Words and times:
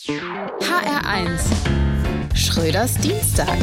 HR1 0.00 1.89
Schröders 2.50 2.96
Dienstag. 2.96 3.56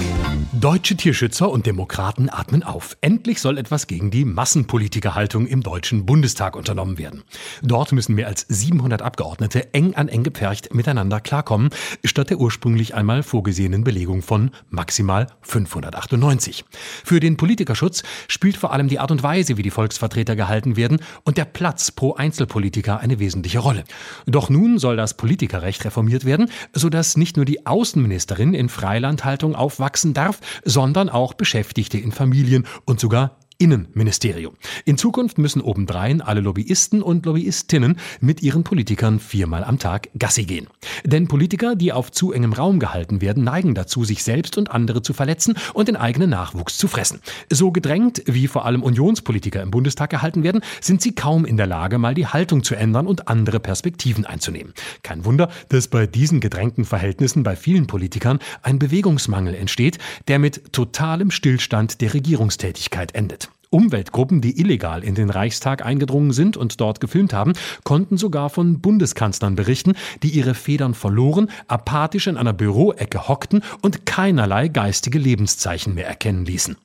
Deutsche 0.54 0.96
Tierschützer 0.96 1.52
und 1.52 1.66
Demokraten 1.66 2.30
atmen 2.30 2.64
auf. 2.64 2.98
Endlich 3.02 3.42
soll 3.42 3.58
etwas 3.58 3.86
gegen 3.86 4.12
die 4.12 4.24
Massenpolitikerhaltung 4.24 5.46
im 5.46 5.62
Deutschen 5.62 6.06
Bundestag 6.06 6.56
unternommen 6.56 6.98
werden. 6.98 7.24
Dort 7.62 7.92
müssen 7.92 8.16
mehr 8.16 8.28
als 8.28 8.46
700 8.48 9.02
Abgeordnete 9.02 9.74
eng 9.74 9.94
an 9.96 10.08
eng 10.08 10.24
gepfercht 10.24 10.74
miteinander 10.74 11.20
klarkommen, 11.20 11.70
statt 12.06 12.30
der 12.30 12.40
ursprünglich 12.40 12.96
einmal 12.96 13.24
vorgesehenen 13.24 13.84
Belegung 13.84 14.22
von 14.22 14.52
maximal 14.70 15.28
598. 15.42 16.64
Für 17.04 17.20
den 17.20 17.36
Politikerschutz 17.36 18.04
spielt 18.30 18.56
vor 18.56 18.72
allem 18.72 18.88
die 18.88 19.00
Art 19.00 19.12
und 19.12 19.22
Weise, 19.22 19.58
wie 19.58 19.64
die 19.64 19.70
Volksvertreter 19.70 20.38
gehalten 20.38 20.78
werden 20.78 21.02
und 21.24 21.38
der 21.38 21.46
Platz 21.46 21.92
pro 21.92 22.14
Einzelpolitiker 22.14 23.00
eine 23.00 23.20
wesentliche 23.20 23.60
Rolle. 23.60 23.84
Doch 24.26 24.50
nun 24.50 24.80
soll 24.80 24.96
das 24.96 25.18
Politikerrecht 25.18 25.84
reformiert 25.84 26.24
werden, 26.24 26.50
sodass 26.74 27.18
nicht 27.18 27.36
nur 27.36 27.46
die 27.46 27.66
Außenministerin 27.66 28.54
in 28.54 28.70
Freilandhaltung 28.78 29.56
aufwachsen 29.56 30.14
darf, 30.14 30.40
sondern 30.64 31.10
auch 31.10 31.34
Beschäftigte 31.34 31.98
in 31.98 32.12
Familien 32.12 32.68
und 32.86 33.00
sogar 33.00 33.40
Innenministerium. 33.58 34.56
In 34.86 34.98
Zukunft 34.98 35.38
müssen 35.38 35.62
obendrein 35.62 36.22
alle 36.22 36.42
Lobbyisten 36.42 37.02
und 37.02 37.26
Lobbyistinnen 37.26 37.98
mit 38.22 38.44
ihren 38.44 38.64
Politikern 38.64 39.20
viermal 39.20 39.64
am 39.64 39.80
Tag 39.80 40.10
Gassi 40.18 40.44
gehen. 40.44 40.68
Denn 41.04 41.28
Politiker, 41.28 41.76
die 41.76 41.92
auf 41.92 42.12
zu 42.12 42.32
engem 42.32 42.54
Raum 42.54 42.80
gehalten 42.80 43.22
werden, 43.22 43.44
neigen 43.44 43.74
dazu, 43.74 44.04
sich 44.04 44.24
selbst 44.24 44.58
und 44.58 44.72
andere 44.72 45.02
zu 45.02 45.14
verletzen 45.14 45.56
und 45.74 45.88
den 45.88 45.96
eigenen 45.96 46.30
Nachwuchs 46.30 46.78
zu 46.78 46.88
fressen. 46.88 47.22
So 47.50 47.72
gedrängt, 47.72 48.22
wie 48.26 48.48
vor 48.48 48.66
allem 48.66 48.84
Unionspolitiker 48.84 49.62
im 49.62 49.72
Bundestag 49.72 50.10
gehalten 50.10 50.44
werden, 50.44 50.62
sind 50.82 51.02
sie 51.02 51.16
kaum 51.16 51.46
in 51.46 51.58
der 51.58 51.68
Lage, 51.68 51.98
mal 51.98 52.14
die 52.14 52.28
Haltung 52.28 52.64
zu 52.64 52.76
ändern 52.76 53.08
und 53.08 53.28
andere 53.28 53.60
Perspektiven 53.60 54.26
einzunehmen. 54.26 54.74
Kein 55.04 55.26
Wunder, 55.26 55.50
dass 55.70 55.88
bei 55.88 56.06
diesen 56.06 56.40
gedrängten 56.40 56.86
Verhältnissen 56.86 57.44
bei 57.44 57.56
vielen 57.56 57.88
Politikern 57.88 58.40
ein 58.62 58.80
Bewegungsmangel 58.80 59.56
entsteht, 59.56 59.98
der 60.28 60.40
mit 60.40 60.74
totalem 60.74 61.32
Stillstand 61.32 62.02
der 62.02 62.14
Regierungstätigkeit 62.14 63.16
endet. 63.16 63.47
Umweltgruppen, 63.78 64.42
die 64.42 64.60
illegal 64.60 65.04
in 65.04 65.14
den 65.14 65.30
Reichstag 65.30 65.86
eingedrungen 65.86 66.32
sind 66.32 66.58
und 66.58 66.82
dort 66.82 67.00
gefilmt 67.00 67.32
haben, 67.32 67.54
konnten 67.84 68.18
sogar 68.18 68.50
von 68.50 68.82
Bundeskanzlern 68.82 69.56
berichten, 69.56 69.94
die 70.24 70.30
ihre 70.30 70.56
Federn 70.56 70.96
verloren, 70.96 71.52
apathisch 71.68 72.26
in 72.26 72.38
einer 72.38 72.54
Büroecke 72.54 73.28
hockten 73.28 73.62
und 73.84 74.08
keinerlei 74.08 74.68
geistige 74.68 75.20
Lebenszeichen 75.20 75.94
mehr 75.94 76.08
erkennen 76.08 76.44
ließen. 76.44 76.76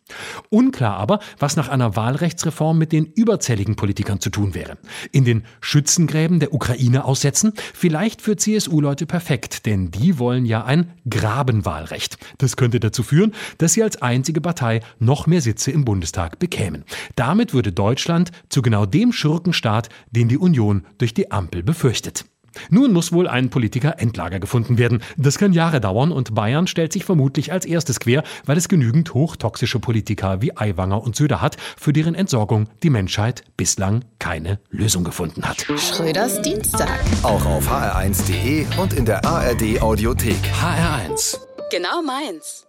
Unklar 0.51 0.99
aber, 0.99 1.21
was 1.39 1.57
nach 1.57 1.71
einer 1.71 1.97
Wahlrechtsreform 1.97 2.77
mit 2.77 2.93
den 2.93 3.07
überzähligen 3.07 3.75
Politikern 3.75 4.21
zu 4.21 4.29
tun 4.29 4.55
wäre. 4.55 4.77
In 5.13 5.25
den 5.25 5.45
Schützengräben 5.63 6.41
der 6.41 6.53
Ukraine 6.53 7.07
aussetzen? 7.07 7.55
Vielleicht 7.73 8.21
für 8.21 8.37
CSU-Leute 8.37 9.07
perfekt, 9.07 9.65
denn 9.65 9.91
die 9.91 10.19
wollen 10.19 10.45
ja 10.45 10.67
ein 10.67 10.93
Grabenwahlrecht. 11.09 12.19
Das 12.37 12.57
könnte 12.57 12.81
dazu 12.81 13.03
führen, 13.03 13.33
dass 13.57 13.73
sie 13.73 13.83
als 13.83 14.03
einzige 14.03 14.43
Partei 14.43 14.81
noch 14.99 15.27
mehr 15.27 15.41
Sitze 15.41 15.71
im 15.71 15.87
Bundestag 15.87 16.39
bekämen 16.39 16.82
bekämen. 16.83 17.13
Damit 17.17 17.55
würde 17.55 17.73
Deutschland 17.73 18.31
zu 18.49 18.63
genau 18.63 18.87
dem 18.87 19.13
Schurkenstaat, 19.13 19.89
den 20.11 20.29
die 20.29 20.39
Union 20.39 20.87
durch 20.99 21.15
die 21.15 21.31
Ampel 21.31 21.63
befürchtet. 21.63 22.25
Nun 22.69 22.93
muss 22.93 23.13
wohl 23.13 23.29
ein 23.29 23.49
Politiker 23.49 23.99
Endlager 23.99 24.39
gefunden 24.39 24.77
werden. 24.77 25.03
Das 25.17 25.39
kann 25.39 25.55
Jahre 25.55 25.81
dauern 25.81 26.13
und 26.13 26.35
Bayern 26.35 26.67
stellt 26.67 26.93
sich 26.93 27.03
vermutlich 27.03 27.51
als 27.51 27.65
erstes 27.65 27.99
quer, 27.99 28.25
weil 28.45 28.59
es 28.59 28.69
genügend 28.69 29.15
hochtoxische 29.15 29.81
Politiker 29.81 30.43
wie 30.43 30.55
Aiwanger 30.55 31.03
und 31.03 31.17
Söder 31.17 31.41
hat, 31.41 31.57
für 31.79 31.95
deren 31.95 32.15
Entsorgung 32.15 32.69
die 32.83 32.91
Menschheit 32.91 33.43
bislang 33.57 34.05
keine 34.19 34.61
Lösung 34.69 35.03
gefunden 35.03 35.49
hat. 35.49 35.65
Schröders 35.79 36.43
Dienstag. 36.43 37.01
Auch 37.23 37.47
auf 37.47 37.71
hr1.de 37.71 38.67
und 38.79 38.93
in 38.93 39.07
der 39.07 39.25
ARD 39.25 39.81
Audiothek. 39.81 40.37
HR1. 40.61 41.39
Genau 41.71 42.03
meins. 42.03 42.67